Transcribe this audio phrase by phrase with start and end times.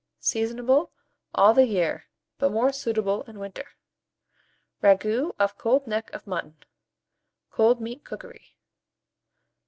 [0.19, 0.89] Seasonable
[1.35, 2.07] all the year,
[2.39, 3.67] but more suitable in winter.
[4.81, 6.55] RAGOUT OF COLD NECK OF MUTTON
[7.51, 8.55] (Cold Meat Cookery).
[8.55, 8.55] 736.